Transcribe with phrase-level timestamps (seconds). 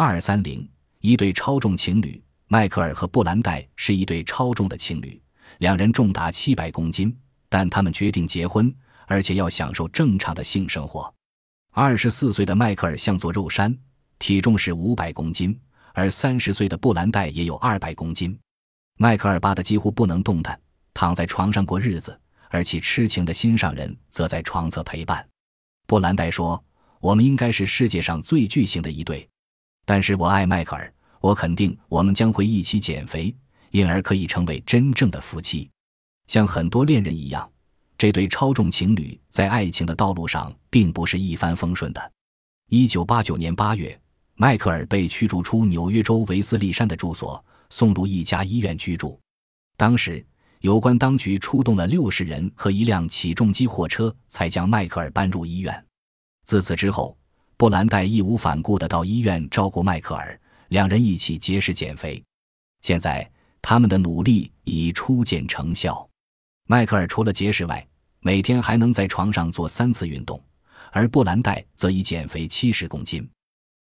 [0.00, 0.64] 二三零，
[1.00, 5.20] 一对超重情侣，迈克尔和布兰代是一对超重的情侣，
[5.58, 7.12] 两人重达七百公斤，
[7.48, 8.72] 但他们决定结婚，
[9.08, 11.12] 而且要享受正常的性生活。
[11.72, 13.76] 二十四岁的迈克尔像座肉山，
[14.20, 15.60] 体重是五百公斤，
[15.92, 18.38] 而三十岁的布兰代也有二百公斤。
[18.98, 20.56] 迈克尔扒得几乎不能动弹，
[20.94, 22.16] 躺在床上过日子，
[22.50, 25.28] 而其痴情的心上人则在床侧陪伴。
[25.88, 26.64] 布兰代说
[27.02, 29.28] ：“我们应该是世界上最巨型的一对。”
[29.88, 33.34] 但是我爱迈克尔，我肯定我们将会一起减肥，
[33.70, 35.66] 因而可以成为真正的夫妻。
[36.26, 37.50] 像很多恋人一样，
[37.96, 42.12] 这对超重情侣在爱情的道路上并不是一帆风顺的。
[42.68, 43.98] 一九八九年八月，
[44.34, 49.18] 迈克尔被驱逐出纽约州维斯利山的住所，送入一家医院居住。
[49.78, 50.22] 当时，
[50.60, 55.86] 有关当局出动了六十人和一辆起重机货车，才将迈克尔搬入医院。
[56.44, 57.17] 自此之后。
[57.58, 62.22] 布兰黛义无反顾地到医院照顾迈克尔，两人一起节食减肥。
[62.82, 63.28] 现在，
[63.60, 66.08] 他们的努力已初见成效。
[66.68, 67.84] 迈克尔除了节食外，
[68.20, 70.40] 每天还能在床上做三次运动，
[70.92, 73.28] 而布兰黛则已减肥七十公斤。